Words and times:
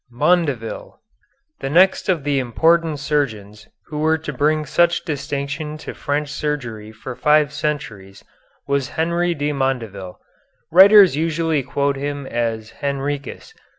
MONDEVILLE 0.09 0.99
The 1.59 1.69
next 1.69 2.09
of 2.09 2.23
the 2.23 2.39
important 2.39 2.97
surgeons 2.97 3.67
who 3.85 3.99
were 3.99 4.17
to 4.17 4.33
bring 4.33 4.65
such 4.65 5.05
distinction 5.05 5.77
to 5.77 5.93
French 5.93 6.29
surgery 6.29 6.91
for 6.91 7.15
five 7.15 7.53
centuries 7.53 8.23
was 8.65 8.89
Henri 8.97 9.35
de 9.35 9.51
Mondeville. 9.53 10.17
Writers 10.71 11.15
usually 11.15 11.61
quote 11.61 11.97
him 11.97 12.25
as 12.25 12.71
Henricus. 12.81 13.53